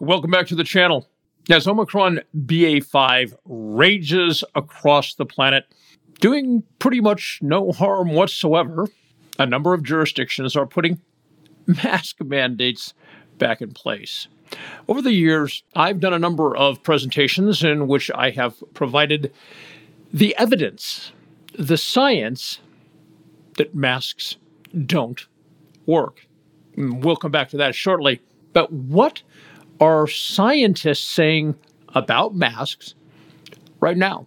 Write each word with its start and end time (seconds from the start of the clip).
Welcome 0.00 0.32
back 0.32 0.48
to 0.48 0.56
the 0.56 0.64
channel. 0.64 1.08
As 1.48 1.68
Omicron 1.68 2.20
BA5 2.36 3.36
rages 3.44 4.42
across 4.56 5.14
the 5.14 5.24
planet, 5.24 5.66
doing 6.18 6.64
pretty 6.80 7.00
much 7.00 7.38
no 7.40 7.70
harm 7.70 8.12
whatsoever, 8.12 8.88
a 9.38 9.46
number 9.46 9.72
of 9.72 9.84
jurisdictions 9.84 10.56
are 10.56 10.66
putting 10.66 11.00
mask 11.84 12.20
mandates 12.20 12.92
back 13.38 13.62
in 13.62 13.70
place. 13.70 14.26
Over 14.88 15.00
the 15.00 15.12
years, 15.12 15.62
I've 15.76 16.00
done 16.00 16.12
a 16.12 16.18
number 16.18 16.56
of 16.56 16.82
presentations 16.82 17.62
in 17.62 17.86
which 17.86 18.10
I 18.16 18.30
have 18.30 18.56
provided 18.74 19.32
the 20.12 20.34
evidence, 20.36 21.12
the 21.56 21.78
science 21.78 22.58
that 23.58 23.76
masks 23.76 24.38
don't 24.86 25.24
work. 25.86 26.26
We'll 26.76 27.14
come 27.14 27.30
back 27.30 27.50
to 27.50 27.56
that 27.58 27.76
shortly. 27.76 28.20
But 28.52 28.72
what 28.72 29.22
are 29.80 30.06
scientists 30.06 31.04
saying 31.04 31.56
about 31.94 32.34
masks 32.34 32.94
right 33.80 33.96
now? 33.96 34.26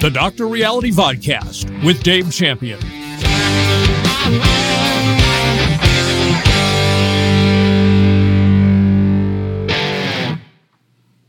The 0.00 0.10
Dr. 0.12 0.46
Reality 0.46 0.90
Vodcast 0.92 1.84
with 1.84 2.02
Dave 2.02 2.30
Champion. 2.32 2.78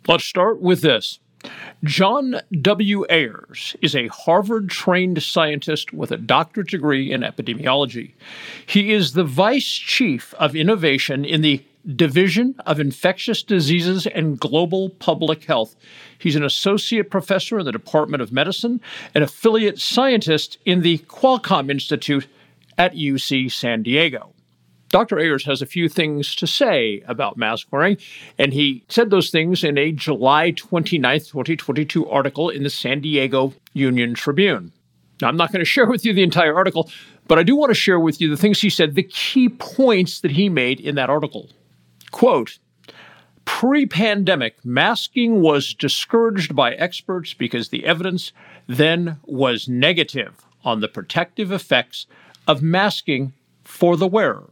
Let's 0.07 0.25
start 0.25 0.61
with 0.61 0.81
this. 0.81 1.19
John 1.83 2.41
W. 2.59 3.05
Ayers 3.07 3.75
is 3.83 3.95
a 3.95 4.07
Harvard 4.07 4.67
trained 4.67 5.21
scientist 5.21 5.93
with 5.93 6.11
a 6.11 6.17
doctorate 6.17 6.69
degree 6.69 7.11
in 7.11 7.21
epidemiology. 7.21 8.13
He 8.65 8.91
is 8.91 9.13
the 9.13 9.23
vice 9.23 9.67
chief 9.67 10.33
of 10.35 10.55
innovation 10.55 11.23
in 11.23 11.41
the 11.41 11.63
Division 11.95 12.55
of 12.65 12.79
Infectious 12.79 13.43
Diseases 13.43 14.07
and 14.07 14.39
Global 14.39 14.89
Public 14.89 15.43
Health. 15.43 15.75
He's 16.17 16.35
an 16.35 16.43
associate 16.43 17.11
professor 17.11 17.59
in 17.59 17.65
the 17.65 17.71
Department 17.71 18.23
of 18.23 18.31
Medicine, 18.31 18.81
and 19.13 19.23
affiliate 19.23 19.79
scientist 19.79 20.57
in 20.65 20.81
the 20.81 20.97
Qualcomm 21.07 21.69
Institute 21.69 22.27
at 22.77 22.95
UC 22.95 23.51
San 23.51 23.83
Diego. 23.83 24.33
Dr. 24.89 25.19
Ayers 25.19 25.45
has 25.45 25.61
a 25.61 25.65
few 25.65 25.89
things 25.89 26.33
to 26.35 26.47
say 26.47 27.03
about 27.07 27.37
mask 27.37 27.67
wearing, 27.71 27.97
and 28.37 28.53
he 28.53 28.85
said 28.87 29.09
those 29.09 29.29
things 29.29 29.63
in 29.63 29.77
a 29.77 29.91
July 29.91 30.51
29, 30.51 31.19
2022 31.19 32.07
article 32.09 32.49
in 32.49 32.63
the 32.63 32.69
San 32.69 33.01
Diego 33.01 33.53
Union 33.73 34.13
Tribune. 34.13 34.71
Now, 35.21 35.27
I'm 35.27 35.37
not 35.37 35.51
going 35.51 35.59
to 35.59 35.65
share 35.65 35.87
with 35.87 36.05
you 36.05 36.13
the 36.13 36.23
entire 36.23 36.55
article, 36.55 36.89
but 37.27 37.39
I 37.39 37.43
do 37.43 37.55
want 37.55 37.71
to 37.71 37.75
share 37.75 37.99
with 37.99 38.21
you 38.21 38.29
the 38.29 38.37
things 38.37 38.61
he 38.61 38.69
said, 38.69 38.95
the 38.95 39.03
key 39.03 39.49
points 39.49 40.21
that 40.21 40.31
he 40.31 40.47
made 40.47 40.79
in 40.79 40.95
that 40.95 41.09
article. 41.09 41.49
Quote, 42.11 42.59
Pre 43.45 43.85
pandemic, 43.85 44.63
masking 44.63 45.41
was 45.41 45.73
discouraged 45.73 46.55
by 46.55 46.73
experts 46.73 47.33
because 47.33 47.69
the 47.69 47.85
evidence 47.85 48.31
then 48.67 49.17
was 49.23 49.67
negative 49.67 50.45
on 50.63 50.81
the 50.81 50.87
protective 50.87 51.51
effects 51.51 52.07
of 52.45 52.61
masking 52.61 53.33
for 53.63 53.97
the 53.97 54.07
wearer. 54.07 54.49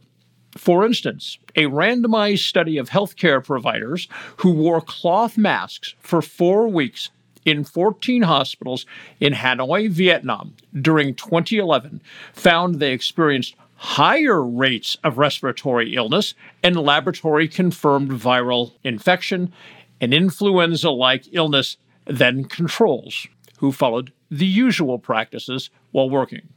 For 0.56 0.84
instance, 0.84 1.38
a 1.54 1.64
randomized 1.64 2.46
study 2.46 2.78
of 2.78 2.90
healthcare 2.90 3.44
providers 3.44 4.08
who 4.38 4.52
wore 4.52 4.80
cloth 4.80 5.36
masks 5.36 5.94
for 5.98 6.22
four 6.22 6.68
weeks 6.68 7.10
in 7.44 7.64
14 7.64 8.22
hospitals 8.22 8.86
in 9.20 9.32
Hanoi, 9.32 9.88
Vietnam 9.88 10.54
during 10.78 11.14
2011 11.14 12.02
found 12.32 12.76
they 12.76 12.92
experienced 12.92 13.54
higher 13.76 14.42
rates 14.42 14.96
of 15.04 15.18
respiratory 15.18 15.94
illness 15.94 16.34
and 16.62 16.76
laboratory 16.76 17.46
confirmed 17.46 18.10
viral 18.10 18.72
infection 18.82 19.52
and 20.00 20.12
influenza 20.12 20.90
like 20.90 21.24
illness 21.32 21.76
than 22.06 22.44
controls 22.44 23.26
who 23.58 23.70
followed 23.70 24.12
the 24.30 24.46
usual 24.46 24.98
practices 24.98 25.70
while 25.92 26.10
working. 26.10 26.48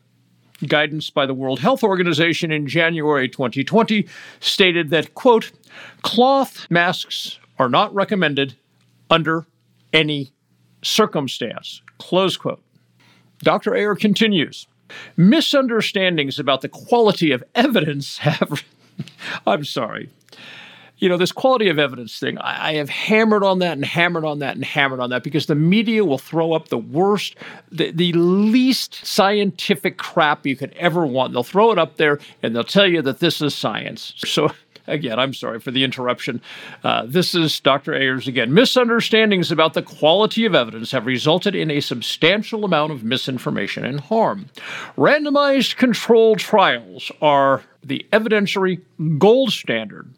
Guidance 0.67 1.09
by 1.09 1.25
the 1.25 1.33
World 1.33 1.59
Health 1.59 1.83
Organization 1.83 2.51
in 2.51 2.67
January 2.67 3.29
2020 3.29 4.07
stated 4.39 4.89
that, 4.89 5.13
quote, 5.13 5.51
cloth 6.01 6.67
masks 6.69 7.39
are 7.57 7.69
not 7.69 7.93
recommended 7.93 8.55
under 9.09 9.45
any 9.93 10.31
circumstance, 10.83 11.81
close 11.97 12.37
quote. 12.37 12.61
Dr. 13.39 13.75
Ayer 13.75 13.95
continues 13.95 14.67
misunderstandings 15.17 16.39
about 16.39 16.61
the 16.61 16.69
quality 16.69 17.31
of 17.31 17.43
evidence 17.55 18.17
have, 18.19 18.63
I'm 19.47 19.63
sorry, 19.63 20.09
you 20.99 21.07
know, 21.07 21.17
this 21.17 21.31
quality 21.31 21.69
of 21.69 21.79
evidence 21.79 22.19
thing, 22.19 22.37
I, 22.39 22.69
I, 22.69 22.73
have 22.73 22.89
hammered 22.89 23.43
on 23.43 23.59
that 23.59 23.73
and 23.73 23.85
hammered 23.85 24.25
on 24.25 24.39
that 24.39 24.55
and 24.55 24.65
hammered 24.65 24.99
on 24.99 25.09
that 25.11 25.23
because 25.23 25.45
the 25.45 25.55
media 25.55 26.03
will 26.03 26.17
throw 26.17 26.51
up 26.53 26.67
the 26.67 26.77
worst, 26.77 27.35
the, 27.71 27.91
the 27.91 28.11
least 28.13 29.05
scientific 29.05 29.97
crap 29.97 30.45
you 30.45 30.57
could 30.57 30.73
ever 30.73 31.05
want. 31.05 31.33
They'll 31.33 31.43
throw 31.43 31.71
it 31.71 31.79
up 31.79 31.95
there 31.95 32.19
and 32.43 32.53
they'll 32.53 32.63
tell 32.65 32.87
you 32.87 33.01
that 33.03 33.19
this 33.19 33.41
is 33.41 33.55
science. 33.55 34.13
So, 34.17 34.49
again, 34.87 35.19
I'm 35.19 35.33
sorry 35.33 35.61
for 35.61 35.71
the 35.71 35.85
interruption. 35.85 36.41
Uh, 36.83 37.05
this 37.05 37.33
is 37.33 37.57
Dr. 37.61 37.93
Ayers 37.93 38.27
again. 38.27 38.53
Misunderstandings 38.53 39.53
about 39.53 39.75
the 39.75 39.81
quality 39.81 40.43
of 40.45 40.53
evidence 40.53 40.91
have 40.91 41.05
resulted 41.05 41.55
in 41.55 41.71
a 41.71 41.79
substantial 41.79 42.65
amount 42.65 42.91
of 42.91 43.05
misinformation 43.05 43.85
and 43.85 44.01
harm. 44.01 44.49
Randomized 44.97 45.77
controlled 45.77 46.39
trials 46.39 47.09
are 47.21 47.63
the 47.81 48.05
evidentiary 48.11 48.81
gold 49.17 49.53
standard. 49.53 50.09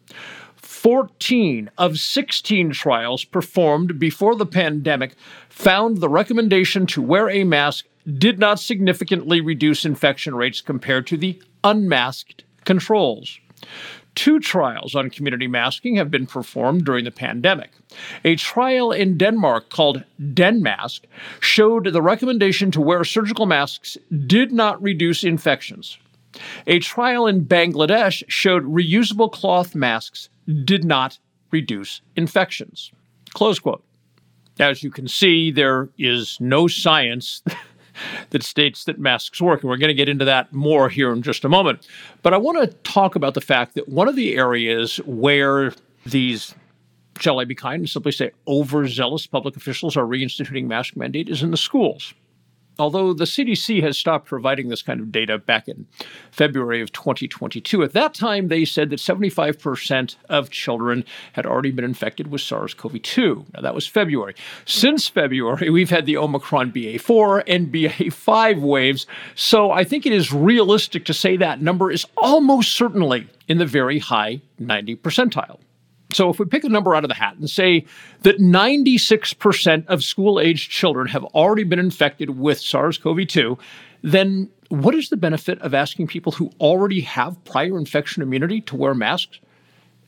14 0.82 1.70
of 1.78 1.96
16 1.96 2.72
trials 2.72 3.24
performed 3.24 4.00
before 4.00 4.34
the 4.34 4.44
pandemic 4.44 5.14
found 5.48 5.98
the 5.98 6.08
recommendation 6.08 6.86
to 6.86 7.00
wear 7.00 7.30
a 7.30 7.44
mask 7.44 7.86
did 8.18 8.40
not 8.40 8.58
significantly 8.58 9.40
reduce 9.40 9.84
infection 9.84 10.34
rates 10.34 10.60
compared 10.60 11.06
to 11.06 11.16
the 11.16 11.40
unmasked 11.62 12.42
controls. 12.64 13.38
Two 14.16 14.40
trials 14.40 14.96
on 14.96 15.08
community 15.08 15.46
masking 15.46 15.94
have 15.94 16.10
been 16.10 16.26
performed 16.26 16.84
during 16.84 17.04
the 17.04 17.12
pandemic. 17.12 17.70
A 18.24 18.34
trial 18.34 18.90
in 18.90 19.16
Denmark 19.16 19.70
called 19.70 20.02
DenMask 20.20 21.02
showed 21.38 21.92
the 21.92 22.02
recommendation 22.02 22.72
to 22.72 22.80
wear 22.80 23.04
surgical 23.04 23.46
masks 23.46 23.96
did 24.26 24.50
not 24.50 24.82
reduce 24.82 25.22
infections. 25.22 25.96
A 26.66 26.78
trial 26.78 27.26
in 27.26 27.44
Bangladesh 27.44 28.22
showed 28.28 28.64
reusable 28.64 29.30
cloth 29.30 29.74
masks 29.74 30.28
did 30.64 30.84
not 30.84 31.18
reduce 31.50 32.00
infections. 32.16 32.92
Close 33.30 33.58
quote. 33.58 33.84
As 34.58 34.82
you 34.82 34.90
can 34.90 35.08
see, 35.08 35.50
there 35.50 35.88
is 35.98 36.38
no 36.40 36.68
science 36.68 37.42
that 38.30 38.42
states 38.42 38.84
that 38.84 38.98
masks 38.98 39.40
work. 39.40 39.62
And 39.62 39.70
we're 39.70 39.76
going 39.76 39.88
to 39.88 39.94
get 39.94 40.08
into 40.08 40.24
that 40.24 40.52
more 40.52 40.88
here 40.88 41.12
in 41.12 41.22
just 41.22 41.44
a 41.44 41.48
moment. 41.48 41.86
But 42.22 42.34
I 42.34 42.36
want 42.36 42.58
to 42.58 42.76
talk 42.78 43.14
about 43.14 43.34
the 43.34 43.40
fact 43.40 43.74
that 43.74 43.88
one 43.88 44.08
of 44.08 44.16
the 44.16 44.36
areas 44.36 44.96
where 45.06 45.72
these, 46.04 46.54
shall 47.18 47.40
I 47.40 47.44
be 47.44 47.54
kind 47.54 47.80
and 47.80 47.88
simply 47.88 48.12
say 48.12 48.32
overzealous 48.46 49.26
public 49.26 49.56
officials 49.56 49.96
are 49.96 50.04
reinstituting 50.04 50.66
mask 50.66 50.96
mandate 50.96 51.28
is 51.28 51.42
in 51.42 51.50
the 51.50 51.56
schools 51.56 52.14
although 52.82 53.12
the 53.12 53.24
CDC 53.24 53.80
has 53.80 53.96
stopped 53.96 54.26
providing 54.26 54.68
this 54.68 54.82
kind 54.82 54.98
of 54.98 55.12
data 55.12 55.38
back 55.38 55.68
in 55.68 55.86
February 56.32 56.82
of 56.82 56.90
2022, 56.90 57.84
at 57.84 57.92
that 57.92 58.12
time 58.12 58.48
they 58.48 58.64
said 58.64 58.90
that 58.90 58.98
75% 58.98 60.16
of 60.28 60.50
children 60.50 61.04
had 61.34 61.46
already 61.46 61.70
been 61.70 61.84
infected 61.84 62.26
with 62.26 62.40
SARS 62.40 62.74
CoV 62.74 63.00
2. 63.00 63.46
Now, 63.54 63.60
that 63.60 63.74
was 63.74 63.86
February. 63.86 64.34
Since 64.64 65.06
February, 65.06 65.70
we've 65.70 65.90
had 65.90 66.06
the 66.06 66.16
Omicron 66.16 66.72
BA4 66.72 67.44
and 67.46 67.72
BA5 67.72 68.60
waves, 68.60 69.06
so 69.36 69.70
I 69.70 69.84
think 69.84 70.04
it 70.04 70.12
is 70.12 70.32
realistic 70.32 71.04
to 71.04 71.14
say 71.14 71.36
that 71.36 71.62
number 71.62 71.88
is 71.88 72.04
almost 72.16 72.72
certainly 72.72 73.28
in 73.46 73.58
the 73.58 73.66
very 73.66 74.00
high 74.00 74.40
90 74.58 74.96
percentile. 74.96 75.60
So 76.12 76.30
if 76.30 76.38
we 76.38 76.46
pick 76.46 76.64
a 76.64 76.68
number 76.68 76.94
out 76.94 77.04
of 77.04 77.08
the 77.08 77.14
hat 77.14 77.36
and 77.36 77.48
say 77.48 77.86
that 78.20 78.38
96% 78.38 79.86
of 79.86 80.04
school 80.04 80.40
aged 80.40 80.70
children 80.70 81.08
have 81.08 81.24
already 81.24 81.64
been 81.64 81.78
infected 81.78 82.38
with 82.38 82.60
SARS 82.60 82.98
CoV 82.98 83.26
2, 83.26 83.58
then 84.02 84.50
what 84.68 84.94
is 84.94 85.08
the 85.08 85.16
benefit 85.16 85.60
of 85.60 85.74
asking 85.74 86.06
people 86.06 86.32
who 86.32 86.50
already 86.60 87.02
have 87.02 87.42
prior 87.44 87.78
infection 87.78 88.22
immunity 88.22 88.60
to 88.62 88.76
wear 88.76 88.94
masks? 88.94 89.38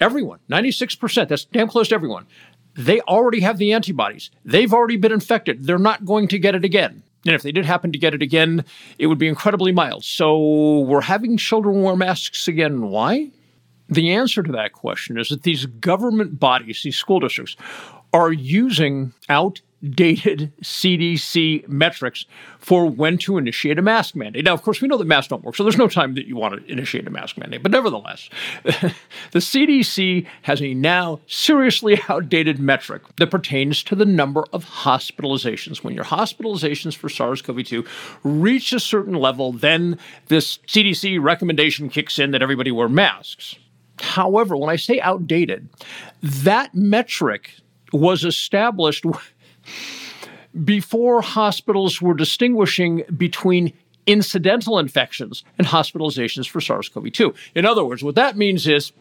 Everyone, 0.01 0.41
96%, 0.51 1.29
that's 1.29 1.45
damn 1.45 1.69
close 1.69 1.89
to 1.89 1.95
everyone. 1.95 2.27
They 2.75 3.01
already 3.03 3.41
have 3.41 3.59
the 3.59 3.73
antibodies. 3.73 4.31
They've 4.45 4.73
already 4.73 4.97
been 4.97 5.13
infected. 5.13 5.65
They're 5.65 5.79
not 5.79 6.05
going 6.05 6.29
to 6.29 6.39
get 6.39 6.55
it 6.55 6.65
again. 6.65 7.03
And 7.25 7.35
if 7.35 7.43
they 7.43 7.53
did 7.53 7.65
happen 7.65 7.93
to 7.93 7.99
get 7.99 8.15
it 8.15 8.21
again, 8.21 8.65
it 8.99 9.07
would 9.07 9.19
be 9.19 9.29
incredibly 9.29 9.73
mild. 9.73 10.05
So 10.05 10.81
we're 10.81 11.01
having 11.01 11.37
children 11.37 11.83
wear 11.83 11.97
masks 11.97 12.49
again. 12.49 12.83
Why? 12.89 13.31
The 13.95 14.13
answer 14.13 14.43
to 14.43 14.53
that 14.53 14.73
question 14.73 15.19
is 15.19 15.29
that 15.29 15.45
these 15.45 15.67
government 15.67 16.41
bodies, 16.41 16.83
these 16.83 16.99
school 16.99 17.21
districts, 17.21 17.57
are 18.13 18.33
using 18.33 19.13
outdated 19.29 20.53
CDC 20.63 21.69
metrics 21.69 22.27
for 22.59 22.87
when 22.87 23.19
to 23.19 23.39
initiate 23.39 23.79
a 23.79 23.83
mask 23.83 24.17
mandate. 24.17 24.45
Now, 24.45 24.53
of 24.53 24.63
course, 24.63 24.81
we 24.81 24.89
know 24.89 24.97
that 24.97 25.07
masks 25.07 25.29
don't 25.29 25.45
work, 25.45 25.55
so 25.55 25.63
there's 25.63 25.79
no 25.79 25.87
time 25.87 26.15
that 26.15 26.27
you 26.27 26.35
want 26.35 26.55
to 26.55 26.73
initiate 26.73 27.07
a 27.07 27.11
mask 27.11 27.39
mandate. 27.39 27.63
But 27.63 27.71
nevertheless, 27.71 28.31
the 28.65 29.39
CDC 29.39 30.27
has 30.43 30.61
a 30.61 30.75
now 30.75 31.21
seriously 31.29 32.01
outdated 32.09 32.59
metric 32.59 33.03
that 33.19 33.31
pertains 33.31 33.85
to 33.85 33.95
the 33.95 34.07
number 34.07 34.45
of 34.53 34.65
hospitalizations. 34.65 35.85
When 35.85 35.95
your 35.95 36.05
hospitalizations 36.05 36.97
for 36.97 37.09
SARS 37.09 37.43
CoV 37.43 37.65
2 37.65 37.85
reach 38.25 38.73
a 38.73 38.81
certain 38.81 39.15
level, 39.15 39.53
then 39.53 40.01
this 40.27 40.59
CDC 40.67 41.23
recommendation 41.23 41.89
kicks 41.89 42.19
in 42.19 42.33
that 42.33 42.43
everybody 42.43 42.73
wear 42.73 42.89
masks. 42.89 43.55
However, 44.01 44.57
when 44.57 44.71
I 44.71 44.77
say 44.77 45.01
outdated, 45.01 45.69
that 46.23 46.75
metric 46.75 47.51
was 47.93 48.25
established 48.25 49.05
before 50.65 51.21
hospitals 51.21 52.01
were 52.01 52.15
distinguishing 52.15 53.05
between 53.17 53.73
incidental 54.07 54.79
infections 54.79 55.45
and 55.59 55.67
hospitalizations 55.67 56.49
for 56.49 56.61
SARS 56.61 56.89
CoV 56.89 57.11
2. 57.11 57.35
In 57.55 57.65
other 57.65 57.85
words, 57.85 58.03
what 58.03 58.15
that 58.17 58.37
means 58.37 58.67
is 58.67 58.93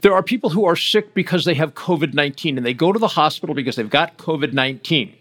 there 0.00 0.14
are 0.14 0.22
people 0.22 0.50
who 0.50 0.64
are 0.64 0.76
sick 0.76 1.14
because 1.14 1.44
they 1.44 1.54
have 1.54 1.74
COVID 1.74 2.14
19 2.14 2.56
and 2.56 2.66
they 2.66 2.74
go 2.74 2.92
to 2.92 2.98
the 2.98 3.08
hospital 3.08 3.54
because 3.54 3.76
they've 3.76 3.90
got 3.90 4.16
COVID 4.16 4.52
19. 4.52 5.14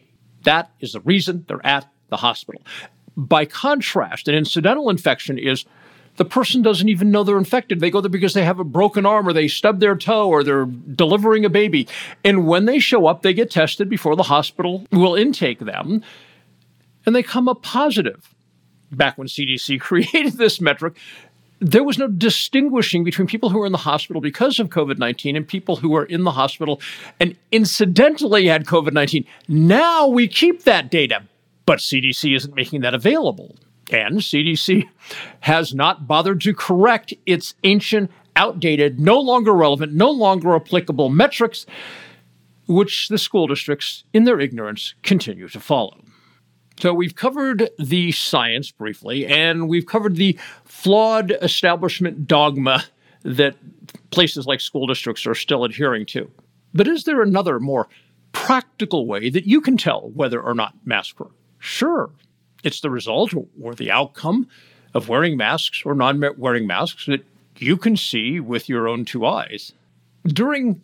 That 0.43 0.71
is 0.79 0.93
the 0.93 1.01
reason 1.01 1.45
they're 1.47 1.65
at 1.65 1.91
the 2.09 2.17
hospital. 2.17 2.61
By 3.17 3.45
contrast, 3.45 4.27
an 4.27 4.35
incidental 4.35 4.89
infection 4.89 5.37
is 5.37 5.65
the 6.17 6.25
person 6.25 6.61
doesn't 6.61 6.89
even 6.89 7.11
know 7.11 7.23
they're 7.23 7.37
infected. 7.37 7.79
They 7.79 7.91
go 7.91 8.01
there 8.01 8.09
because 8.09 8.33
they 8.33 8.45
have 8.45 8.59
a 8.59 8.63
broken 8.63 9.05
arm 9.05 9.27
or 9.27 9.33
they 9.33 9.47
stub 9.47 9.79
their 9.79 9.95
toe 9.95 10.29
or 10.29 10.43
they're 10.43 10.65
delivering 10.65 11.45
a 11.45 11.49
baby. 11.49 11.87
And 12.23 12.47
when 12.47 12.65
they 12.65 12.79
show 12.79 13.07
up, 13.07 13.21
they 13.21 13.33
get 13.33 13.51
tested 13.51 13.89
before 13.89 14.15
the 14.15 14.23
hospital 14.23 14.85
will 14.91 15.15
intake 15.15 15.59
them 15.59 16.03
and 17.05 17.15
they 17.15 17.23
come 17.23 17.47
up 17.47 17.61
positive. 17.61 18.33
Back 18.91 19.17
when 19.17 19.27
CDC 19.27 19.79
created 19.79 20.33
this 20.33 20.61
metric, 20.61 20.95
there 21.59 21.83
was 21.83 21.97
no 21.97 22.07
distinguishing 22.07 23.03
between 23.03 23.27
people 23.27 23.49
who 23.49 23.59
were 23.59 23.65
in 23.65 23.71
the 23.71 23.77
hospital 23.77 24.21
because 24.21 24.59
of 24.59 24.69
COVID 24.69 24.97
19 24.97 25.35
and 25.35 25.47
people 25.47 25.77
who 25.77 25.89
were 25.89 26.05
in 26.05 26.23
the 26.23 26.31
hospital 26.31 26.81
and 27.19 27.35
incidentally 27.51 28.47
had 28.47 28.65
COVID 28.65 28.93
19. 28.93 29.25
Now 29.47 30.07
we 30.07 30.27
keep 30.27 30.63
that 30.63 30.91
data, 30.91 31.23
but 31.65 31.79
CDC 31.79 32.35
isn't 32.35 32.55
making 32.55 32.81
that 32.81 32.93
available. 32.93 33.55
And 33.91 34.19
CDC 34.19 34.87
has 35.41 35.73
not 35.73 36.07
bothered 36.07 36.41
to 36.41 36.53
correct 36.53 37.13
its 37.25 37.53
ancient, 37.63 38.11
outdated, 38.35 38.99
no 38.99 39.19
longer 39.19 39.53
relevant, 39.53 39.93
no 39.93 40.09
longer 40.09 40.55
applicable 40.55 41.09
metrics, 41.09 41.65
which 42.67 43.09
the 43.09 43.17
school 43.17 43.47
districts, 43.47 44.03
in 44.13 44.23
their 44.23 44.39
ignorance, 44.39 44.95
continue 45.03 45.47
to 45.49 45.59
follow. 45.59 46.03
So 46.79 46.93
we've 46.93 47.15
covered 47.15 47.69
the 47.79 48.11
science 48.11 48.71
briefly, 48.71 49.25
and 49.25 49.69
we've 49.69 49.85
covered 49.85 50.17
the 50.17 50.37
flawed 50.65 51.31
establishment 51.41 52.27
dogma 52.27 52.83
that 53.23 53.55
places 54.11 54.45
like 54.45 54.59
school 54.59 54.87
districts 54.87 55.25
are 55.25 55.35
still 55.35 55.63
adhering 55.63 56.05
to. 56.07 56.29
But 56.73 56.87
is 56.87 57.05
there 57.05 57.21
another 57.21 57.59
more 57.59 57.87
practical 58.33 59.07
way 59.07 59.29
that 59.29 59.45
you 59.45 59.61
can 59.61 59.77
tell 59.77 60.11
whether 60.13 60.41
or 60.41 60.53
not 60.53 60.73
masks 60.83 61.17
work? 61.17 61.31
Sure, 61.59 62.11
it's 62.65 62.81
the 62.81 62.89
result 62.89 63.33
or 63.61 63.75
the 63.75 63.91
outcome 63.91 64.47
of 64.93 65.07
wearing 65.07 65.37
masks 65.37 65.83
or 65.85 65.93
non 65.95 66.23
wearing 66.37 66.67
masks 66.67 67.05
that 67.05 67.25
you 67.57 67.77
can 67.77 67.95
see 67.95 68.39
with 68.39 68.67
your 68.67 68.87
own 68.87 69.05
two 69.05 69.25
eyes. 69.25 69.71
During 70.25 70.81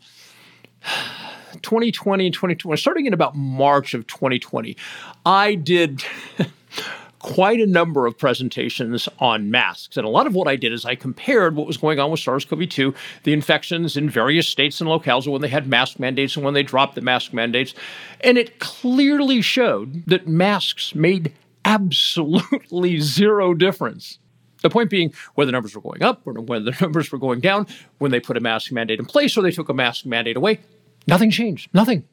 2020 1.62 2.26
and 2.26 2.34
2020, 2.34 2.78
starting 2.78 3.06
in 3.06 3.14
about 3.14 3.36
March 3.36 3.94
of 3.94 4.08
2020, 4.08 4.78
I 5.26 5.56
did 5.56 6.04
quite 7.20 7.60
a 7.60 7.68
number 7.68 8.06
of 8.06 8.18
presentations 8.18 9.08
on 9.20 9.52
masks. 9.52 9.96
And 9.98 10.06
a 10.06 10.10
lot 10.10 10.28
of 10.28 10.34
what 10.34 10.48
I 10.48 10.56
did 10.56 10.74
is 10.74 10.86
I 10.86 10.96
compared 10.96 11.56
what 11.56 11.68
was 11.68 11.78
going 11.78 12.00
on 12.00 12.12
with 12.12 12.20
SARS 12.20 12.46
CoV 12.46 12.68
2, 12.68 12.94
the 13.24 13.34
infections 13.34 13.96
in 13.96 14.10
various 14.10 14.48
states 14.48 14.82
and 14.82 14.90
locales 14.90 15.28
when 15.28 15.42
they 15.42 15.48
had 15.48 15.68
mask 15.68 16.00
mandates 16.00 16.36
and 16.36 16.44
when 16.44 16.54
they 16.54 16.64
dropped 16.64 16.96
the 16.96 17.02
mask 17.02 17.32
mandates. 17.32 17.74
And 18.22 18.38
it 18.38 18.60
clearly 18.60 19.42
showed 19.42 20.06
that 20.08 20.28
masks 20.28 20.96
made 20.96 21.34
absolutely 21.66 23.00
zero 23.02 23.54
difference. 23.54 24.20
The 24.62 24.70
point 24.70 24.90
being, 24.90 25.14
whether 25.36 25.48
the 25.48 25.54
numbers 25.54 25.76
were 25.76 25.82
going 25.82 26.04
up 26.04 26.22
or 26.26 26.34
whether 26.34 26.66
the 26.66 26.78
numbers 26.82 27.12
were 27.12 27.18
going 27.18 27.40
down, 27.40 27.68
when 27.98 28.12
they 28.12 28.20
put 28.20 28.38
a 28.38 28.40
mask 28.40 28.72
mandate 28.72 29.00
in 29.00 29.06
place 29.06 29.36
or 29.38 29.42
they 29.42 29.52
took 29.52 29.70
a 29.70 29.74
mask 29.74 30.06
mandate 30.06 30.38
away, 30.38 30.60
nothing 31.08 31.32
changed. 31.32 31.70
Nothing. 31.74 32.04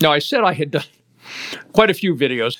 Now, 0.00 0.12
I 0.12 0.18
said 0.18 0.44
I 0.44 0.54
had 0.54 0.70
done 0.70 0.84
quite 1.72 1.90
a 1.90 1.94
few 1.94 2.14
videos. 2.14 2.56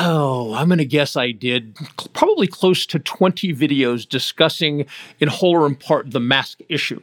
Oh, 0.00 0.52
I'm 0.52 0.68
going 0.68 0.78
to 0.78 0.84
guess 0.84 1.16
I 1.16 1.30
did 1.30 1.74
probably 2.12 2.46
close 2.46 2.84
to 2.86 2.98
20 2.98 3.54
videos 3.54 4.06
discussing 4.06 4.84
in 5.18 5.28
whole 5.28 5.56
or 5.56 5.66
in 5.66 5.76
part 5.76 6.10
the 6.10 6.20
mask 6.20 6.60
issue. 6.68 7.00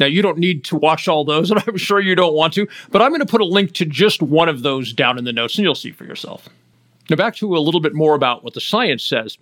Now, 0.00 0.06
you 0.06 0.22
don't 0.22 0.38
need 0.38 0.64
to 0.64 0.76
watch 0.76 1.08
all 1.08 1.24
those, 1.24 1.50
and 1.50 1.62
I'm 1.66 1.76
sure 1.76 2.00
you 2.00 2.14
don't 2.14 2.34
want 2.34 2.52
to, 2.54 2.66
but 2.90 3.00
I'm 3.00 3.10
going 3.10 3.20
to 3.20 3.26
put 3.26 3.40
a 3.40 3.46
link 3.46 3.72
to 3.74 3.84
just 3.86 4.20
one 4.22 4.48
of 4.48 4.62
those 4.62 4.92
down 4.92 5.18
in 5.18 5.24
the 5.24 5.32
notes, 5.32 5.56
and 5.56 5.64
you'll 5.64 5.74
see 5.74 5.92
for 5.92 6.04
yourself. 6.04 6.48
Now, 7.08 7.16
back 7.16 7.36
to 7.36 7.56
a 7.56 7.58
little 7.58 7.80
bit 7.80 7.94
more 7.94 8.14
about 8.14 8.42
what 8.42 8.54
the 8.54 8.60
science 8.60 9.04
says. 9.04 9.38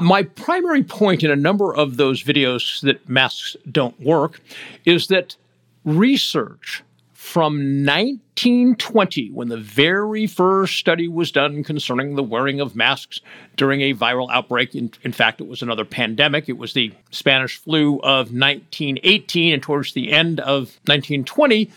My 0.00 0.24
primary 0.24 0.82
point 0.82 1.22
in 1.22 1.30
a 1.30 1.36
number 1.36 1.74
of 1.74 1.96
those 1.96 2.22
videos 2.22 2.80
that 2.80 3.08
masks 3.08 3.56
don't 3.70 3.98
work 4.00 4.40
is 4.84 5.06
that 5.08 5.36
research 5.84 6.82
from 7.24 7.54
1920, 7.86 9.30
when 9.30 9.48
the 9.48 9.56
very 9.56 10.26
first 10.26 10.76
study 10.76 11.08
was 11.08 11.32
done 11.32 11.64
concerning 11.64 12.16
the 12.16 12.22
wearing 12.22 12.60
of 12.60 12.76
masks 12.76 13.20
during 13.56 13.80
a 13.80 13.94
viral 13.94 14.30
outbreak. 14.30 14.74
In, 14.74 14.92
in, 15.02 15.12
fact, 15.12 15.40
it 15.40 15.48
was 15.48 15.62
another 15.62 15.86
pandemic. 15.86 16.50
It 16.50 16.58
was 16.58 16.74
the 16.74 16.92
Spanish 17.12 17.56
flu 17.56 17.96
of 18.00 18.30
1918, 18.30 19.54
and 19.54 19.62
towards 19.62 19.94
the 19.94 20.12
end 20.12 20.38
of 20.40 20.78
1920, 20.84 21.70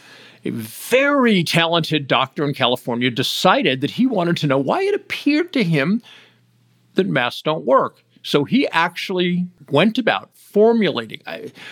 a 0.48 0.52
very 0.52 1.44
talented 1.44 2.08
doctor 2.08 2.46
in 2.46 2.54
California 2.54 3.12
decided 3.12 3.82
that 3.82 3.92
he 3.92 4.08
wanted 4.08 4.38
to 4.38 4.48
know 4.48 4.58
why 4.58 4.82
it 4.82 4.96
appeared 4.96 5.52
to 5.54 5.64
him 5.64 6.02
that 6.96 7.08
masks 7.08 7.42
don't 7.42 7.66
work. 7.66 8.04
So 8.24 8.44
he 8.44 8.68
actually 8.70 9.48
went 9.70 9.98
about 9.98 10.30
formulating. 10.34 11.22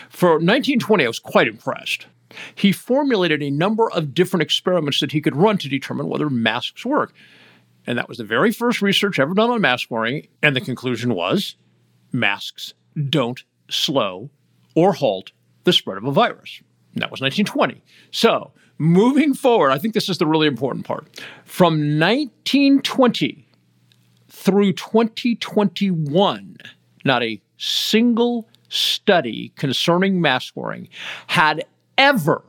For 0.10 0.32
1920, 0.34 1.06
I 1.06 1.08
was 1.08 1.20
quite 1.20 1.48
impressed. 1.48 2.08
He 2.54 2.72
formulated 2.72 3.42
a 3.42 3.50
number 3.50 3.90
of 3.92 4.14
different 4.14 4.44
experiments 4.44 5.00
that 5.00 5.12
he 5.12 5.22
could 5.22 5.36
run 5.36 5.58
to 5.60 5.70
determine 5.70 6.08
whether 6.08 6.30
masks 6.30 6.86
work. 6.86 7.14
And 7.88 7.98
that 7.98 8.10
was 8.10 8.18
the 8.18 8.24
very 8.24 8.52
first 8.52 8.82
research 8.82 9.20
ever 9.20 9.34
done 9.34 9.50
on 9.50 9.62
mask 9.62 9.90
wearing. 9.90 10.28
And 10.42 10.56
the 10.56 10.62
conclusion 10.62 11.14
was 11.14 11.56
masks 12.12 12.74
don't 13.10 13.44
slow 13.70 14.30
or 14.76 14.94
halt 14.94 15.32
the 15.64 15.74
spread 15.74 15.98
of 15.98 16.04
a 16.04 16.12
virus. 16.12 16.62
And 16.94 17.02
that 17.02 17.12
was 17.12 17.22
1920. 17.22 17.84
So 18.12 18.52
moving 18.78 19.34
forward, 19.34 19.72
I 19.72 19.78
think 19.78 19.94
this 19.94 20.10
is 20.10 20.18
the 20.18 20.28
really 20.28 20.48
important 20.48 20.86
part. 20.86 21.08
From 21.46 21.74
1920 22.00 23.48
through 24.30 24.74
2021, 24.74 26.58
not 27.04 27.24
a 27.24 27.42
single 27.58 28.48
study 28.70 29.54
concerning 29.56 30.20
mask 30.22 30.56
wearing 30.56 30.90
had 31.28 31.66
ever 31.98 32.44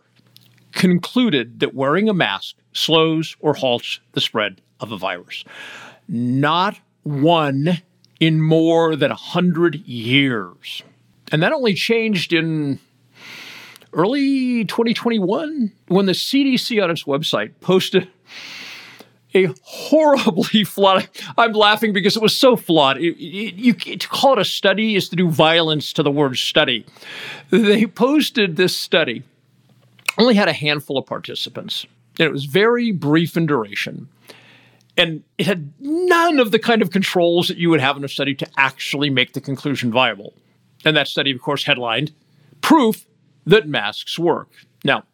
concluded 0.73 1.61
that 1.61 1.75
wearing 1.75 2.09
a 2.09 2.15
mask 2.15 2.57
slows 2.73 3.37
or 3.41 3.55
halts 3.55 4.01
the 4.13 4.21
spread 4.21 4.61
of 4.81 4.93
a 4.93 4.99
virus. 4.99 5.45
Not 6.09 6.79
one 7.03 7.83
in 8.21 8.43
more 8.43 8.97
than 8.97 9.11
100 9.11 9.87
years. 9.87 10.83
And 11.33 11.43
that 11.43 11.53
only 11.53 11.75
changed 11.75 12.33
in 12.33 12.79
early 13.97 14.65
2021 14.65 15.73
when 15.89 16.07
the 16.07 16.13
CDC 16.13 16.83
on 16.83 16.91
its 16.91 17.05
website 17.05 17.53
posted 17.61 18.09
a 19.35 19.49
horribly 19.63 20.65
flawed. 20.65 21.09
I'm 21.37 21.53
laughing 21.53 21.93
because 21.93 22.17
it 22.17 22.23
was 22.23 22.37
so 22.37 22.57
flawed. 22.57 22.99
It, 22.99 23.17
it, 23.19 23.55
you, 23.55 23.73
to 23.75 24.09
call 24.09 24.35
it 24.35 24.39
a 24.39 24.45
study 24.45 24.95
is 24.95 25.09
to 25.09 25.17
do 25.17 25.29
violence 25.29 25.93
to 25.95 26.03
the 26.03 26.11
word 26.11 26.37
study. 26.39 26.87
They 27.51 27.87
posted 27.87 28.57
this 28.57 28.77
study, 28.77 29.23
only 30.19 30.35
had 30.35 30.49
a 30.49 30.53
handful 30.53 30.99
of 30.99 31.07
participants, 31.07 31.87
and 32.19 32.27
it 32.27 32.33
was 32.33 32.45
very 32.45 32.93
brief 32.93 33.37
in 33.37 33.47
duration. 33.47 34.09
And 34.99 35.25
it 35.37 35.47
had 35.47 35.73
none 35.79 36.39
of 36.39 36.53
the 36.53 36.59
kind 36.59 36.81
of 36.81 36.91
controls 36.91 37.49
that 37.49 37.59
you 37.59 37.69
would 37.69 37.81
have 37.81 37.99
in 37.99 38.05
a 38.05 38.09
study 38.09 38.35
to 38.37 38.49
actually 38.57 39.11
make 39.11 39.35
the 39.35 39.43
conclusion 39.43 39.93
viable. 39.93 40.33
And 40.87 40.97
that 40.97 41.09
study, 41.09 41.31
of 41.33 41.43
course, 41.43 41.65
headlined 41.65 42.13
Proof 42.63 43.07
that 43.47 43.69
masks 43.69 44.19
work. 44.19 44.49
Now, 44.85 45.05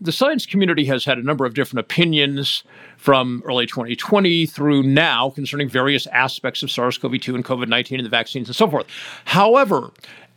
the 0.00 0.12
science 0.12 0.46
community 0.46 0.84
has 0.84 1.04
had 1.04 1.18
a 1.18 1.22
number 1.22 1.44
of 1.44 1.54
different 1.54 1.80
opinions 1.80 2.62
from 2.96 3.42
early 3.44 3.66
2020 3.66 4.46
through 4.46 4.84
now 4.84 5.30
concerning 5.30 5.68
various 5.68 6.06
aspects 6.08 6.62
of 6.62 6.70
SARS 6.70 6.98
CoV 6.98 7.20
2 7.20 7.34
and 7.34 7.44
COVID 7.44 7.68
19 7.68 7.98
and 7.98 8.06
the 8.06 8.10
vaccines 8.10 8.48
and 8.48 8.56
so 8.56 8.68
forth. 8.68 8.86
However, 9.24 9.90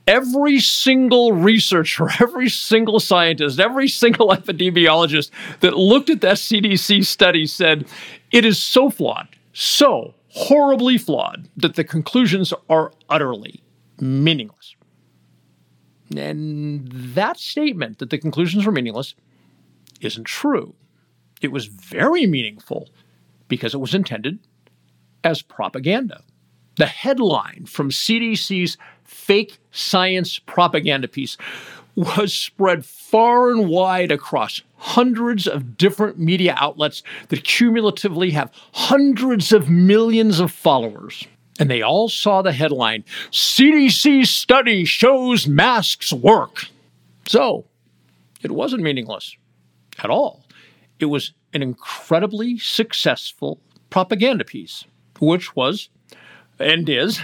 every 0.07 0.60
single 0.60 1.33
researcher, 1.33 2.10
every 2.19 2.50
single 2.50 3.00
scientist, 3.00 3.60
every 3.60 3.88
single 3.88 4.29
epidemiologist 4.29 5.29
that 5.60 5.77
looked 5.77 6.10
at 6.10 6.21
that 6.21 6.38
CDC 6.38 7.05
study 7.05 7.45
said 7.45 7.88
it 8.31 8.45
is 8.45 8.62
so 8.62 8.89
flawed, 8.89 9.27
so 9.53 10.15
horribly 10.29 10.98
flawed, 10.98 11.50
that 11.57 11.75
the 11.75 11.83
conclusions 11.83 12.53
are 12.69 12.91
utterly 13.10 13.62
meaningless. 14.00 14.75
And 16.18 16.88
that 16.91 17.38
statement 17.38 18.00
that 18.00 18.10
the 18.10 18.18
conclusions 18.18 18.65
were 18.65 18.72
meaningless 18.72 19.15
isn't 20.01 20.25
true. 20.25 20.75
It 21.41 21.51
was 21.51 21.65
very 21.65 22.27
meaningful 22.27 22.89
because 23.48 23.74
it 23.74 23.80
was 23.80 23.94
intended 23.94 24.39
as 25.24 25.41
propaganda. 25.41 26.24
The 26.77 26.86
headline 26.86 27.65
from 27.65 27.89
CDC's 27.89 28.77
fake 29.03 29.60
science 29.72 30.39
propaganda 30.39 31.08
piece 31.08 31.38
was 31.96 32.34
spread 32.34 32.86
far 32.86 33.50
and 33.50 33.68
wide 33.68 34.12
across 34.12 34.62
hundreds 34.77 35.48
of 35.48 35.77
different 35.77 36.18
media 36.18 36.56
outlets 36.58 37.03
that 37.27 37.44
cumulatively 37.44 38.32
have 38.32 38.51
hundreds 38.74 39.51
of 39.51 39.70
millions 39.70 40.39
of 40.39 40.51
followers. 40.51 41.27
And 41.62 41.70
they 41.70 41.84
all 41.84 42.10
saw 42.10 42.41
the 42.41 42.53
headline 42.53 43.03
CDC 43.30 44.25
study 44.25 44.84
shows 44.84 45.48
masks 45.48 46.12
work. 46.12 46.65
So 47.27 47.65
it 48.41 48.50
wasn't 48.50 48.82
meaningless 48.82 49.38
at 50.03 50.10
all. 50.10 50.44
It 51.00 51.06
was 51.06 51.34
an 51.53 51.62
incredibly 51.62 52.58
successful 52.58 53.60
propaganda 53.91 54.44
piece, 54.44 54.86
which 55.20 55.56
was 55.56 55.89
and 56.58 56.89
is 56.89 57.22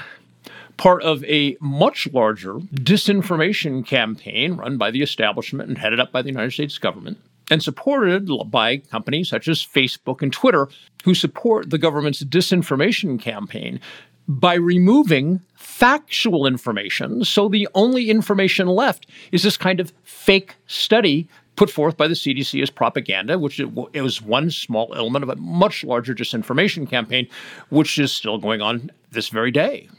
part 0.77 1.01
of 1.01 1.24
a 1.24 1.58
much 1.60 2.08
larger 2.13 2.60
disinformation 2.75 3.84
campaign 3.84 4.53
run 4.53 4.77
by 4.77 4.91
the 4.91 5.01
establishment 5.01 5.67
and 5.67 5.79
headed 5.79 6.00
up 6.00 6.12
by 6.12 6.22
the 6.22 6.29
United 6.29 6.53
States 6.53 6.77
government 6.77 7.17
and 7.50 7.63
supported 7.63 8.29
by 8.51 8.77
companies 8.77 9.29
such 9.29 9.48
as 9.48 9.65
Facebook 9.65 10.22
and 10.22 10.32
Twitter, 10.32 10.67
who 11.06 11.15
support 11.15 11.72
the 11.72 11.79
government's 11.79 12.24
disinformation 12.24 13.20
campaign 13.20 13.79
by 14.27 14.55
removing 14.55 15.41
factual 15.55 16.46
information. 16.46 17.24
So 17.24 17.48
the 17.48 17.67
only 17.75 18.10
information 18.10 18.67
left 18.67 19.07
is 19.31 19.43
this 19.43 19.57
kind 19.57 19.79
of 19.79 19.93
fake 20.03 20.55
study 20.67 21.29
put 21.55 21.69
forth 21.69 21.98
by 21.98 22.07
the 22.07 22.13
CDC 22.13 22.62
as 22.62 22.69
propaganda, 22.69 23.39
which 23.39 23.60
it 23.60 23.74
was 23.74 24.22
one 24.22 24.51
small 24.51 24.93
element 24.96 25.24
of 25.24 25.29
a 25.29 25.36
much 25.38 25.84
larger 25.84 26.13
disinformation 26.13 26.88
campaign, 26.88 27.27
which 27.69 27.98
is 27.98 28.12
still 28.12 28.38
going 28.38 28.62
on 28.62 28.91
this 29.12 29.29
very 29.29 29.50
day. 29.50 29.89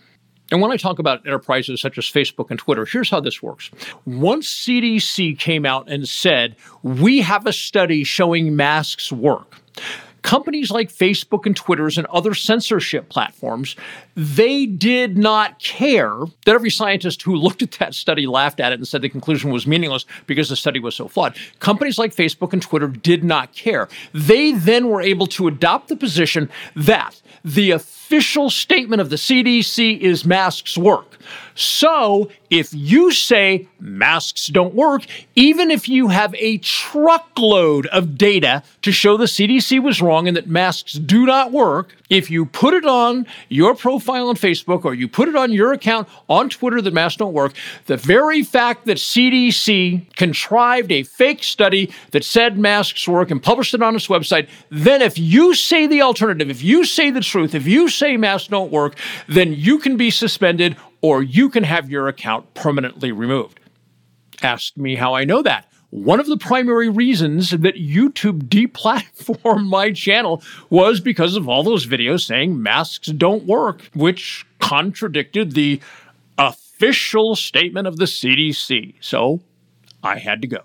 And 0.51 0.63
when 0.63 0.71
I 0.71 0.77
talk 0.77 0.99
about 0.99 1.27
enterprises 1.27 1.81
such 1.81 1.99
as 1.99 2.05
Facebook 2.05 2.51
and 2.51 2.59
Twitter, 2.59 2.87
here's 2.87 3.11
how 3.11 3.21
this 3.21 3.43
works. 3.43 3.71
Once 4.07 4.49
CDC 4.49 5.39
came 5.39 5.67
out 5.67 5.91
and 5.91 6.09
said, 6.09 6.57
we 6.83 7.21
have 7.21 7.47
a 7.47 7.53
study 7.53 8.03
showing 8.05 8.57
masks 8.57 9.13
work, 9.13 9.57
companies 10.23 10.71
like 10.71 10.93
Facebook 10.93 11.47
and 11.47 11.57
Twitter's 11.57 11.99
and 11.99 12.07
other 12.09 12.35
censorship 12.35 13.09
platforms, 13.09 13.77
they 14.15 14.67
did 14.67 15.17
not 15.17 15.59
care 15.59 16.15
that 16.45 16.55
every 16.55 16.71
scientist 16.71 17.23
who 17.23 17.37
looked 17.37 17.63
at 17.63 17.73
that 17.73 17.95
study 17.95 18.27
laughed 18.27 18.61
at 18.61 18.73
it 18.73 18.79
and 18.79 18.89
said 18.89 19.03
the 19.03 19.09
conclusion 19.09 19.51
was 19.51 19.67
meaningless 19.67 20.05
because 20.27 20.49
the 20.49 20.57
study 20.57 20.81
was 20.81 20.95
so 20.95 21.09
flawed. 21.09 21.37
Companies 21.61 21.99
like 21.99 22.15
Facebook 22.15 22.53
and 22.53 22.63
Twitter 22.63 22.89
did 22.89 23.25
not 23.25 23.53
care. 23.55 23.89
They 24.13 24.53
then 24.53 24.89
were 24.89 25.01
able 25.03 25.27
to 25.29 25.49
adopt 25.49 25.89
the 25.89 25.97
position 25.97 26.51
that 26.75 27.21
the 27.45 27.71
official 27.71 28.51
statement 28.51 29.01
of 29.01 29.11
the 29.11 29.17
CDC 29.17 29.99
is 30.01 30.25
masks 30.25 30.77
work. 30.77 31.19
So 31.59 32.31
if 32.51 32.73
you 32.73 33.11
say 33.11 33.67
masks 33.81 34.47
don't 34.47 34.75
work, 34.75 35.03
even 35.35 35.73
if 35.73 35.89
you 35.89 36.07
have 36.07 36.33
a 36.37 36.59
truckload 36.59 37.87
of 37.89 38.17
data 38.17 38.63
to 38.83 38.93
show 38.93 39.17
the 39.17 39.25
CDC 39.25 39.83
was 39.83 40.01
wrong 40.01 40.29
and 40.29 40.37
that 40.37 40.47
masks 40.47 40.93
do 40.93 41.27
not 41.27 41.51
work, 41.51 41.97
if 42.11 42.31
you 42.31 42.47
put 42.47 42.75
it 42.75 42.87
on 42.87 43.27
your 43.49 43.75
profile 43.75 44.29
on 44.29 44.37
Facebook 44.37 44.85
or 44.85 44.95
you 44.95 45.09
put 45.09 45.29
it 45.29 45.35
on 45.35 45.51
your 45.51 45.73
account 45.73 46.09
on 46.29 46.49
Twitter 46.49 46.81
that 46.81 46.95
masks 46.95 47.19
don't 47.19 47.33
work, 47.33 47.55
the 47.87 47.97
very 47.97 48.45
fact 48.45 48.87
that 48.87 48.99
CDC 48.99 50.15
contrived 50.15 50.93
a 50.93 51.03
fake 51.03 51.43
study 51.43 51.93
that 52.13 52.25
said 52.25 52.57
masks 52.57 53.09
work 53.09 53.33
and 53.33 53.43
published 53.43 53.75
it 53.75 53.83
on 53.83 53.97
its 53.97 54.07
website, 54.07 54.49
then 54.71 55.03
if 55.03 55.19
you 55.19 55.55
say 55.55 55.89
the 55.89 56.03
alternative, 56.03 56.51
if 56.51 56.63
you 56.63 56.85
say 56.85 57.11
the 57.11 57.21
truth, 57.21 57.55
if 57.55 57.67
you 57.67 57.89
say 57.89 58.17
masks 58.17 58.49
don't 58.49 58.71
work, 58.71 58.97
then 59.27 59.53
you 59.53 59.79
can 59.79 59.97
be 59.97 60.11
suspended 60.11 60.77
or 61.01 61.23
you 61.23 61.49
can 61.49 61.65
have 61.65 61.91
your 61.91 62.09
account 62.09 62.55
permanently 62.55 63.13
removed. 63.13 63.61
Ask 64.43 64.77
me 64.77 64.97
how 64.97 65.15
I 65.15 65.25
know 65.25 65.43
that. 65.43 65.71
One 65.91 66.21
of 66.21 66.27
the 66.27 66.37
primary 66.37 66.91
reasons 66.91 67.51
that 67.51 67.77
YouTube 67.77 68.49
deplatformed 68.49 69.67
my 69.69 69.93
channel 69.93 70.43
was 70.69 71.01
because 71.01 71.35
of 71.35 71.49
all 71.49 71.63
those 71.63 71.87
videos 71.87 72.27
saying 72.27 72.63
masks 72.63 73.09
don't 73.09 73.45
work, 73.45 73.89
which 73.95 74.45
contradicted 74.59 75.53
the 75.53 75.81
official 76.37 77.35
statement 77.37 77.87
of 77.87 77.97
the 77.97 78.05
CDC. 78.05 78.95
So 79.01 79.41
I 80.03 80.19
had 80.19 80.43
to 80.43 80.49
go. 80.49 80.61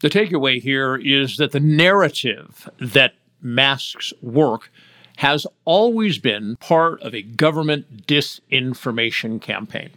The 0.00 0.08
takeaway 0.08 0.62
here 0.62 0.96
is 0.96 1.36
that 1.36 1.52
the 1.52 1.60
narrative 1.60 2.70
that 2.78 3.14
masks 3.42 4.12
work 4.22 4.70
has 5.18 5.48
always 5.64 6.16
been 6.18 6.54
part 6.60 7.02
of 7.02 7.12
a 7.12 7.22
government 7.22 8.06
disinformation 8.06 9.40
campaign. 9.40 9.90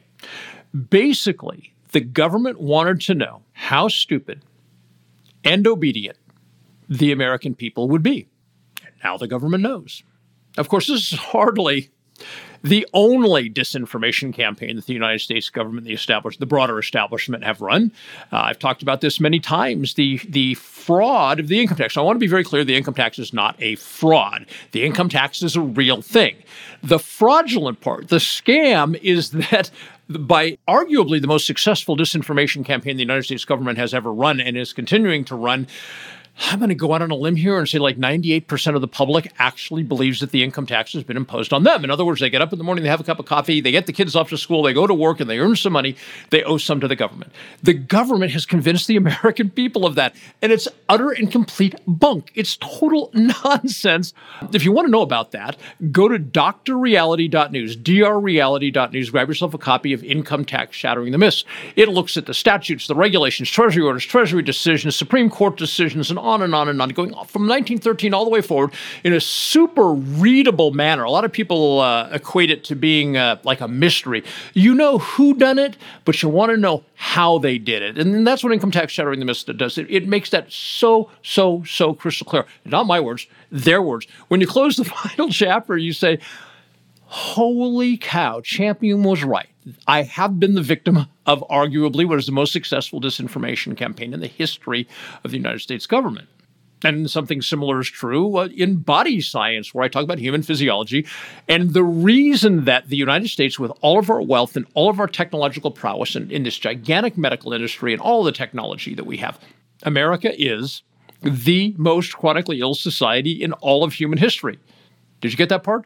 Basically, 0.89 1.73
the 1.91 2.01
government 2.01 2.59
wanted 2.59 2.99
to 3.01 3.13
know 3.13 3.43
how 3.53 3.87
stupid 3.87 4.41
and 5.43 5.67
obedient 5.67 6.17
the 6.89 7.11
American 7.11 7.53
people 7.53 7.87
would 7.87 8.01
be. 8.01 8.29
now 9.03 9.15
the 9.15 9.27
government 9.27 9.61
knows. 9.61 10.01
Of 10.57 10.69
course, 10.69 10.87
this 10.87 11.13
is 11.13 11.19
hardly 11.19 11.91
the 12.63 12.87
only 12.93 13.49
disinformation 13.49 14.33
campaign 14.33 14.75
that 14.75 14.85
the 14.85 14.93
United 14.93 15.19
States 15.19 15.49
government, 15.49 15.85
the 15.85 15.93
established, 15.93 16.39
the 16.39 16.45
broader 16.45 16.77
establishment 16.79 17.43
have 17.43 17.61
run. 17.61 17.91
Uh, 18.31 18.37
I've 18.37 18.59
talked 18.59 18.81
about 18.81 19.01
this 19.01 19.19
many 19.19 19.39
times. 19.39 19.95
The 19.95 20.19
the 20.29 20.55
fraud 20.55 21.39
of 21.39 21.47
the 21.47 21.59
income 21.59 21.77
tax. 21.77 21.97
I 21.97 22.01
want 22.01 22.15
to 22.15 22.19
be 22.19 22.27
very 22.27 22.43
clear: 22.43 22.63
the 22.63 22.75
income 22.75 22.93
tax 22.93 23.19
is 23.19 23.33
not 23.33 23.55
a 23.59 23.75
fraud. 23.75 24.45
The 24.71 24.83
income 24.83 25.09
tax 25.09 25.41
is 25.41 25.55
a 25.55 25.61
real 25.61 26.01
thing. 26.01 26.35
The 26.83 26.99
fraudulent 26.99 27.81
part, 27.81 28.09
the 28.09 28.17
scam, 28.17 28.99
is 29.01 29.31
that 29.31 29.71
by 30.09 30.57
arguably 30.67 31.21
the 31.21 31.27
most 31.27 31.47
successful 31.47 31.95
disinformation 31.95 32.65
campaign 32.65 32.97
the 32.97 33.03
United 33.03 33.23
States 33.23 33.45
government 33.45 33.77
has 33.77 33.93
ever 33.93 34.11
run 34.11 34.39
and 34.39 34.57
is 34.57 34.73
continuing 34.73 35.23
to 35.25 35.35
run. 35.35 35.67
I'm 36.38 36.59
going 36.59 36.69
to 36.69 36.75
go 36.75 36.93
out 36.93 37.01
on 37.01 37.11
a 37.11 37.15
limb 37.15 37.35
here 37.35 37.57
and 37.57 37.67
say 37.67 37.77
like 37.77 37.97
98% 37.97 38.75
of 38.75 38.81
the 38.81 38.88
public 38.88 39.31
actually 39.38 39.83
believes 39.83 40.21
that 40.21 40.31
the 40.31 40.43
income 40.43 40.65
tax 40.65 40.93
has 40.93 41.03
been 41.03 41.17
imposed 41.17 41.53
on 41.53 41.63
them. 41.63 41.83
In 41.83 41.91
other 41.91 42.05
words, 42.05 42.21
they 42.21 42.29
get 42.29 42.41
up 42.41 42.51
in 42.51 42.57
the 42.57 42.63
morning, 42.63 42.83
they 42.83 42.89
have 42.89 43.00
a 43.00 43.03
cup 43.05 43.19
of 43.19 43.25
coffee, 43.25 43.61
they 43.61 43.71
get 43.71 43.85
the 43.85 43.93
kids 43.93 44.15
off 44.15 44.29
to 44.29 44.38
school, 44.38 44.63
they 44.63 44.73
go 44.73 44.88
to 44.88 44.93
work, 44.93 45.19
and 45.19 45.29
they 45.29 45.39
earn 45.39 45.55
some 45.55 45.73
money. 45.73 45.95
They 46.29 46.43
owe 46.43 46.57
some 46.57 46.79
to 46.81 46.88
the 46.88 46.95
government. 46.95 47.31
The 47.61 47.73
government 47.73 48.31
has 48.31 48.45
convinced 48.45 48.88
the 48.88 48.95
American 49.01 49.50
people 49.50 49.85
of 49.85 49.95
that, 49.95 50.15
and 50.41 50.51
it's 50.51 50.67
utter 50.89 51.11
and 51.11 51.31
complete 51.31 51.75
bunk. 51.85 52.31
It's 52.33 52.57
total 52.57 53.11
nonsense. 53.13 54.13
If 54.53 54.63
you 54.63 54.71
want 54.71 54.88
to 54.88 54.91
know 54.91 55.01
about 55.01 55.31
that, 55.31 55.57
go 55.91 56.07
to 56.07 56.17
drreality.news, 56.17 57.77
drreality.news. 57.77 59.09
Grab 59.09 59.27
yourself 59.27 59.53
a 59.53 59.57
copy 59.57 59.93
of 59.93 60.03
Income 60.03 60.45
Tax 60.45 60.75
Shattering 60.75 61.11
the 61.11 61.17
Myths. 61.17 61.43
It 61.75 61.89
looks 61.89 62.17
at 62.17 62.25
the 62.25 62.33
statutes, 62.33 62.88
the 62.88 62.95
regulations, 62.95 63.50
Treasury 63.50 63.83
orders, 63.83 64.05
Treasury 64.05 64.41
decisions, 64.41 64.95
Supreme 64.95 65.29
Court 65.29 65.57
decisions, 65.57 66.09
and 66.09 66.19
on 66.21 66.41
and 66.41 66.55
on 66.55 66.69
and 66.69 66.81
on, 66.81 66.89
going 66.89 67.11
from 67.11 67.47
1913 67.47 68.13
all 68.13 68.23
the 68.23 68.31
way 68.31 68.41
forward 68.41 68.73
in 69.03 69.13
a 69.13 69.19
super 69.19 69.93
readable 69.93 70.71
manner. 70.71 71.03
A 71.03 71.11
lot 71.11 71.25
of 71.25 71.31
people 71.31 71.79
uh, 71.79 72.09
equate 72.11 72.49
it 72.49 72.63
to 72.65 72.75
being 72.75 73.17
uh, 73.17 73.39
like 73.43 73.61
a 73.61 73.67
mystery. 73.67 74.23
You 74.53 74.73
know 74.73 74.99
who 74.99 75.33
done 75.33 75.59
it, 75.59 75.77
but 76.05 76.21
you 76.21 76.29
want 76.29 76.51
to 76.51 76.57
know 76.57 76.83
how 76.95 77.37
they 77.37 77.57
did 77.57 77.81
it, 77.81 77.97
and 77.97 78.25
that's 78.25 78.43
what 78.43 78.53
income 78.53 78.71
tax 78.71 78.93
shattering 78.93 79.19
the 79.19 79.25
myths 79.25 79.43
does. 79.43 79.77
It, 79.77 79.87
it 79.89 80.07
makes 80.07 80.29
that 80.29 80.51
so 80.51 81.09
so 81.23 81.63
so 81.63 81.93
crystal 81.93 82.25
clear. 82.25 82.45
Not 82.65 82.85
my 82.85 82.99
words, 82.99 83.27
their 83.51 83.81
words. 83.81 84.07
When 84.27 84.41
you 84.41 84.47
close 84.47 84.77
the 84.77 84.85
final 84.85 85.29
chapter, 85.29 85.77
you 85.77 85.93
say. 85.93 86.19
Holy 87.11 87.97
cow, 87.97 88.39
Champion 88.39 89.03
was 89.03 89.21
right. 89.21 89.49
I 89.85 90.03
have 90.03 90.39
been 90.39 90.55
the 90.55 90.61
victim 90.61 91.07
of 91.25 91.43
arguably 91.51 92.07
what 92.07 92.17
is 92.17 92.25
the 92.25 92.31
most 92.31 92.53
successful 92.53 93.01
disinformation 93.01 93.75
campaign 93.75 94.13
in 94.13 94.21
the 94.21 94.27
history 94.27 94.87
of 95.25 95.31
the 95.31 95.37
United 95.37 95.59
States 95.59 95.85
government. 95.85 96.29
And 96.85 97.11
something 97.11 97.41
similar 97.41 97.81
is 97.81 97.89
true 97.89 98.37
uh, 98.37 98.47
in 98.55 98.77
body 98.77 99.19
science, 99.19 99.73
where 99.73 99.83
I 99.83 99.89
talk 99.89 100.05
about 100.05 100.19
human 100.19 100.41
physiology. 100.41 101.05
And 101.49 101.73
the 101.73 101.83
reason 101.83 102.63
that 102.63 102.87
the 102.87 102.95
United 102.95 103.27
States, 103.27 103.59
with 103.59 103.73
all 103.81 103.99
of 103.99 104.09
our 104.09 104.21
wealth 104.21 104.55
and 104.55 104.65
all 104.73 104.89
of 104.89 104.97
our 105.01 105.07
technological 105.07 105.69
prowess 105.69 106.15
and 106.15 106.31
in 106.31 106.43
this 106.43 106.57
gigantic 106.57 107.17
medical 107.17 107.51
industry 107.51 107.91
and 107.91 108.01
all 108.01 108.23
the 108.23 108.31
technology 108.31 108.95
that 108.95 109.05
we 109.05 109.17
have, 109.17 109.37
America 109.83 110.31
is 110.41 110.81
the 111.21 111.75
most 111.77 112.13
chronically 112.13 112.61
ill 112.61 112.73
society 112.73 113.43
in 113.43 113.51
all 113.51 113.83
of 113.83 113.95
human 113.95 114.17
history. 114.17 114.59
Did 115.19 115.33
you 115.33 115.37
get 115.37 115.49
that 115.49 115.63
part? 115.63 115.85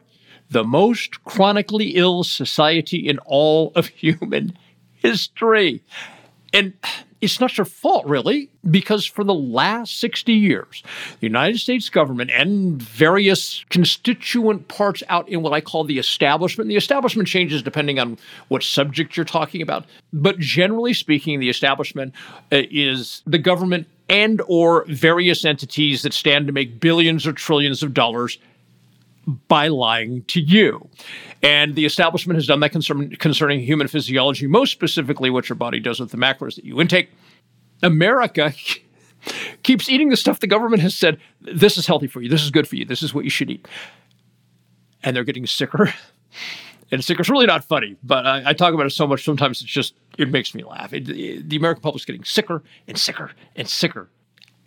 The 0.50 0.64
most 0.64 1.24
chronically 1.24 1.90
ill 1.90 2.24
society 2.24 3.08
in 3.08 3.18
all 3.26 3.72
of 3.74 3.86
human 3.88 4.56
history. 4.94 5.82
And 6.52 6.74
it's 7.20 7.40
not 7.40 7.56
your 7.56 7.64
fault, 7.64 8.06
really, 8.06 8.50
because 8.70 9.06
for 9.06 9.24
the 9.24 9.34
last 9.34 9.98
60 10.00 10.32
years, 10.32 10.82
the 11.20 11.26
United 11.26 11.58
States 11.58 11.88
government 11.88 12.30
and 12.30 12.80
various 12.80 13.64
constituent 13.70 14.68
parts 14.68 15.02
out 15.08 15.28
in 15.28 15.42
what 15.42 15.52
I 15.52 15.60
call 15.60 15.84
the 15.84 15.98
establishment, 15.98 16.68
the 16.68 16.76
establishment 16.76 17.28
changes 17.28 17.62
depending 17.62 17.98
on 17.98 18.18
what 18.48 18.62
subject 18.62 19.16
you're 19.16 19.24
talking 19.24 19.62
about, 19.62 19.86
but 20.12 20.38
generally 20.38 20.92
speaking, 20.92 21.40
the 21.40 21.48
establishment 21.48 22.14
uh, 22.52 22.62
is 22.70 23.22
the 23.26 23.38
government 23.38 23.86
and 24.08 24.40
or 24.46 24.84
various 24.88 25.44
entities 25.44 26.02
that 26.02 26.12
stand 26.12 26.46
to 26.46 26.52
make 26.52 26.80
billions 26.80 27.26
or 27.26 27.32
trillions 27.32 27.82
of 27.82 27.92
dollars 27.92 28.38
by 29.26 29.68
lying 29.68 30.22
to 30.24 30.40
you. 30.40 30.88
And 31.42 31.74
the 31.74 31.84
establishment 31.84 32.36
has 32.36 32.46
done 32.46 32.60
that 32.60 32.70
concern, 32.70 33.10
concerning 33.16 33.60
human 33.60 33.88
physiology, 33.88 34.46
most 34.46 34.72
specifically 34.72 35.30
what 35.30 35.48
your 35.48 35.56
body 35.56 35.80
does 35.80 36.00
with 36.00 36.10
the 36.10 36.16
macros 36.16 36.54
that 36.56 36.64
you 36.64 36.80
intake. 36.80 37.10
America 37.82 38.52
keeps 39.62 39.88
eating 39.88 40.08
the 40.08 40.16
stuff 40.16 40.40
the 40.40 40.46
government 40.46 40.82
has 40.82 40.94
said 40.94 41.18
this 41.40 41.76
is 41.76 41.86
healthy 41.86 42.06
for 42.06 42.20
you, 42.22 42.28
this 42.28 42.42
is 42.42 42.50
good 42.50 42.68
for 42.68 42.76
you, 42.76 42.84
this 42.84 43.02
is 43.02 43.12
what 43.12 43.24
you 43.24 43.30
should 43.30 43.50
eat. 43.50 43.66
And 45.02 45.14
they're 45.14 45.24
getting 45.24 45.46
sicker. 45.46 45.92
And 46.92 47.02
sicker. 47.02 47.20
It's 47.20 47.28
really 47.28 47.46
not 47.46 47.64
funny, 47.64 47.96
but 48.04 48.24
I, 48.24 48.50
I, 48.50 48.52
talk 48.52 48.72
about 48.72 48.86
it 48.86 48.90
so 48.90 49.08
much 49.08 49.24
sometimes 49.24 49.60
it's 49.60 49.68
just, 49.68 49.94
it 50.18 50.30
makes 50.30 50.54
me 50.54 50.62
laugh. 50.62 50.92
It, 50.92 51.08
it, 51.08 51.48
the 51.48 51.56
American 51.56 51.82
public's 51.82 52.04
getting 52.04 52.22
sicker 52.22 52.62
and 52.86 52.96
sicker 52.96 53.32
and 53.56 53.68
sicker 53.68 54.08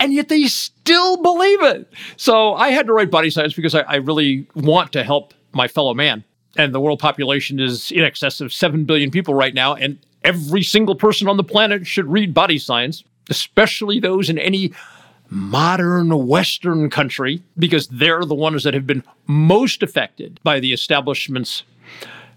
and 0.00 0.14
yet 0.14 0.28
they 0.28 0.44
still 0.44 1.18
believe 1.18 1.62
it. 1.62 1.92
So 2.16 2.54
I 2.54 2.70
had 2.70 2.86
to 2.86 2.92
write 2.92 3.10
Body 3.10 3.30
Science 3.30 3.52
because 3.52 3.74
I, 3.74 3.80
I, 3.82 3.96
really 3.96 4.48
want 4.54 4.92
to 4.92 5.04
help 5.04 5.34
my 5.52 5.68
fellow 5.68 5.94
man. 5.94 6.24
And 6.56 6.74
the 6.74 6.80
world 6.80 6.98
population 6.98 7.60
is 7.60 7.92
in 7.92 8.02
excess 8.02 8.40
of 8.40 8.52
7 8.52 8.84
billion 8.84 9.10
people 9.10 9.34
right 9.34 9.54
now. 9.54 9.74
And 9.74 9.98
every 10.24 10.62
single 10.62 10.96
person 10.96 11.28
on 11.28 11.36
the 11.36 11.44
planet 11.44 11.86
should 11.86 12.06
read 12.06 12.34
Body 12.34 12.58
Science, 12.58 13.04
especially 13.28 14.00
those 14.00 14.28
in 14.28 14.38
any 14.38 14.72
modern 15.28 16.26
Western 16.26 16.90
country, 16.90 17.42
because 17.56 17.86
they're 17.88 18.24
the 18.24 18.34
ones 18.34 18.64
that 18.64 18.74
have 18.74 18.86
been 18.86 19.04
most 19.26 19.82
affected 19.82 20.40
by 20.42 20.58
the 20.58 20.72
establishment's 20.72 21.62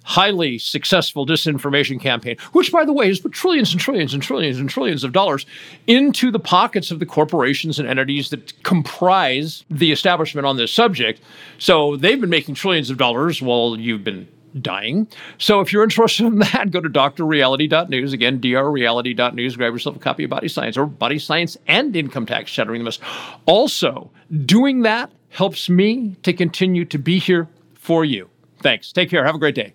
highly 0.03 0.57
successful 0.57 1.25
disinformation 1.25 2.00
campaign, 2.00 2.38
which, 2.51 2.72
by 2.72 2.86
the 2.86 2.93
way, 2.93 3.07
has 3.07 3.19
put 3.19 3.31
trillions 3.31 3.72
and 3.72 3.81
trillions 3.81 4.13
and 4.13 4.22
trillions 4.22 4.60
and 4.60 4.69
trillions 4.69 5.03
of 5.03 5.12
dollars 5.12 5.45
into 5.88 6.31
the 6.31 6.39
pockets 6.39 6.91
of 6.91 7.00
the 7.00 7.05
corporations 7.05 7.79
and 7.79 7.88
entities 7.88 8.29
that 8.29 8.62
comprise 8.63 9.63
the 9.69 9.91
establishment 9.91 10.45
on 10.45 10.57
this 10.57 10.72
subject. 10.72 11.22
So 11.57 11.95
they've 11.98 12.19
been 12.19 12.29
making 12.29 12.55
trillions 12.55 12.89
of 12.89 12.98
dollars 12.98 13.41
while 13.41 13.77
you've 13.79 14.03
been 14.03 14.27
dying. 14.62 15.07
So 15.38 15.62
if 15.62 15.74
you're 15.74 15.83
interested 15.83 16.25
in 16.25 16.39
that, 16.39 16.72
go 16.72 16.79
to 16.79 16.89
drreality.news. 16.89 18.13
Again, 18.13 18.39
drreality.news. 18.39 19.55
Grab 19.57 19.74
yourself 19.74 19.95
a 19.95 20.00
copy 20.00 20.25
of 20.25 20.29
Body 20.29 20.48
Science 20.48 20.77
or 20.77 20.86
Body 20.86 21.19
Science 21.19 21.57
and 21.67 21.95
Income 21.95 22.27
Tax 22.27 22.51
Shattering 22.51 22.79
the 22.79 22.86
Myths. 22.86 23.00
Also, 23.45 24.12
doing 24.45 24.81
that 24.83 25.12
helps 25.29 25.69
me 25.69 26.15
to 26.24 26.33
continue 26.33 26.86
to 26.86 27.00
be 27.00 27.17
here 27.17 27.48
for 27.74 28.05
you. 28.05 28.29
Thanks. 28.60 28.91
Take 28.91 29.10
care. 29.10 29.25
Have 29.25 29.36
a 29.36 29.39
great 29.39 29.55
day. 29.55 29.74